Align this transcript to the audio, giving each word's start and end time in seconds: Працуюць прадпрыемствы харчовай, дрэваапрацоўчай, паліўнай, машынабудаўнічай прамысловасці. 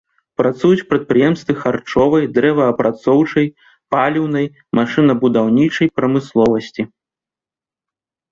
Працуюць 0.41 0.85
прадпрыемствы 0.91 1.53
харчовай, 1.63 2.23
дрэваапрацоўчай, 2.37 3.47
паліўнай, 3.95 4.45
машынабудаўнічай 4.79 5.87
прамысловасці. 5.99 6.81